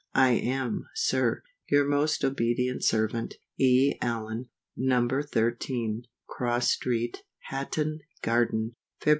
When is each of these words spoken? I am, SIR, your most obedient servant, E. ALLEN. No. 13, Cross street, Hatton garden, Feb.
I 0.15 0.31
am, 0.31 0.87
SIR, 0.95 1.43
your 1.69 1.85
most 1.85 2.25
obedient 2.25 2.83
servant, 2.83 3.35
E. 3.59 3.93
ALLEN. 4.01 4.49
No. 4.75 5.07
13, 5.07 6.05
Cross 6.27 6.71
street, 6.71 7.21
Hatton 7.49 7.99
garden, 8.23 8.77
Feb. 8.99 9.09